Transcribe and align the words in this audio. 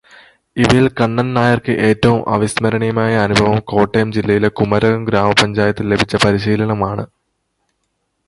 ഇവയില് 0.57 0.89
കണ്ണൻ 0.99 1.27
നായർക്ക് 1.33 1.73
ഏറ്റവും 1.87 2.21
അവിസ്മരണീയമായ 2.35 3.19
അനുഭവം 3.25 3.59
കോട്ടയം 3.71 4.09
ജില്ലയിലെ 4.15 4.49
കുമരകം 4.59 5.03
ഗ്രാമപഞ്ചായത്തിൽ 5.09 5.87
ലഭിച്ച 5.93 6.15
പരിശീലനമാണ്. 6.25 7.05